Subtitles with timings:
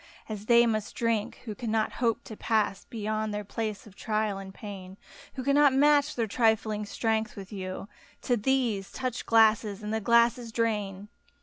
[0.27, 4.47] As they must drink, who cannot hope to pass Beyond their place of trial and
[4.49, 4.97] of pain.
[5.35, 7.87] Who cannot match their trifling strength with you;
[8.23, 11.09] To these, touch glasses— ^and the glasses drain